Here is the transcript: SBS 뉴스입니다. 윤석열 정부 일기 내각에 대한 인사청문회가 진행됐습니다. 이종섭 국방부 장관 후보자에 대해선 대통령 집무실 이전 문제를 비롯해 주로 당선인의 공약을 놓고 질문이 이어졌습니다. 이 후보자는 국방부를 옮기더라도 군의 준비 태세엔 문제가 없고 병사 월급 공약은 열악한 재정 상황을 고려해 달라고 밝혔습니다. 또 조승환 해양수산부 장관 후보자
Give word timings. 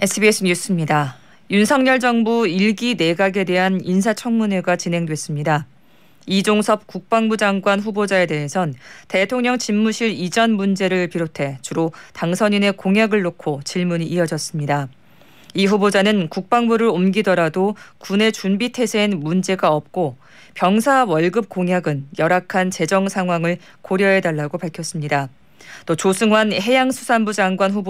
SBS 0.00 0.44
뉴스입니다. 0.44 1.16
윤석열 1.50 1.98
정부 1.98 2.46
일기 2.46 2.94
내각에 2.94 3.42
대한 3.42 3.80
인사청문회가 3.82 4.76
진행됐습니다. 4.76 5.66
이종섭 6.24 6.86
국방부 6.86 7.36
장관 7.36 7.80
후보자에 7.80 8.26
대해선 8.26 8.74
대통령 9.08 9.58
집무실 9.58 10.12
이전 10.12 10.52
문제를 10.52 11.08
비롯해 11.08 11.58
주로 11.62 11.90
당선인의 12.12 12.74
공약을 12.74 13.22
놓고 13.22 13.62
질문이 13.64 14.06
이어졌습니다. 14.06 14.86
이 15.54 15.66
후보자는 15.66 16.28
국방부를 16.28 16.86
옮기더라도 16.86 17.74
군의 17.98 18.30
준비 18.30 18.70
태세엔 18.70 19.18
문제가 19.18 19.70
없고 19.72 20.16
병사 20.54 21.06
월급 21.06 21.48
공약은 21.48 22.10
열악한 22.20 22.70
재정 22.70 23.08
상황을 23.08 23.58
고려해 23.82 24.20
달라고 24.20 24.58
밝혔습니다. 24.58 25.28
또 25.86 25.96
조승환 25.96 26.52
해양수산부 26.52 27.32
장관 27.32 27.70
후보자 27.70 27.88